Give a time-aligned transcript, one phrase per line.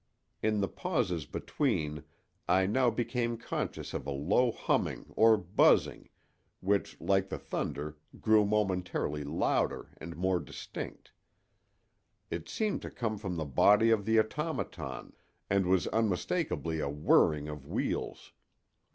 [0.41, 2.01] In the pauses between
[2.49, 6.09] I now became conscious of a low humming or buzzing
[6.59, 11.11] which, like the thunder, grew momentarily louder and more distinct.
[12.31, 15.13] It seemed to come from the body of the automaton,
[15.51, 18.31] and was unmistakably a whirring of wheels.